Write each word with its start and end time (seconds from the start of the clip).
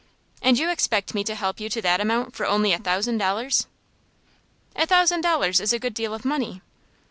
"And 0.41 0.57
you 0.57 0.71
expect 0.71 1.13
me 1.13 1.23
to 1.25 1.35
help 1.35 1.59
you 1.59 1.69
to 1.69 1.79
that 1.83 2.01
amount 2.01 2.35
for 2.35 2.47
only 2.47 2.73
a 2.73 2.79
thousand 2.79 3.19
dollars?" 3.19 3.67
"A 4.75 4.87
thousand 4.87 5.21
dollars 5.21 5.59
is 5.59 5.73
a 5.73 5.77
good 5.79 5.93
deal 5.93 6.15
of 6.15 6.25
money." 6.25 6.63